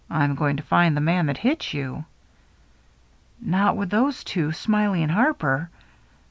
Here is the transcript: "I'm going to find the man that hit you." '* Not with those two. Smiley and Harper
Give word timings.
"I'm 0.23 0.33
going 0.33 0.57
to 0.57 0.63
find 0.63 0.97
the 0.97 1.01
man 1.01 1.27
that 1.27 1.37
hit 1.37 1.75
you." 1.75 2.05
'* 2.73 2.77
Not 3.39 3.77
with 3.77 3.91
those 3.91 4.23
two. 4.23 4.51
Smiley 4.51 5.03
and 5.03 5.11
Harper 5.11 5.69